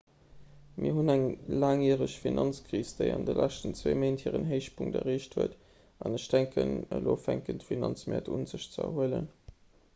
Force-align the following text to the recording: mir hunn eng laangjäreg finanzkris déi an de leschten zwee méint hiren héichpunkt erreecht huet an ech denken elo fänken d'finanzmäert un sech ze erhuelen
mir 0.83 0.95
hunn 0.99 1.11
eng 1.13 1.25
laangjäreg 1.63 2.15
finanzkris 2.21 2.93
déi 3.01 3.11
an 3.17 3.27
de 3.27 3.35
leschten 3.39 3.77
zwee 3.81 3.99
méint 4.05 4.25
hiren 4.27 4.49
héichpunkt 4.53 4.99
erreecht 5.03 5.37
huet 5.39 5.55
an 6.07 6.19
ech 6.21 6.27
denken 6.35 6.75
elo 7.01 7.17
fänken 7.29 7.63
d'finanzmäert 7.65 8.33
un 8.39 8.49
sech 8.55 8.67
ze 8.73 8.85
erhuelen 8.89 9.29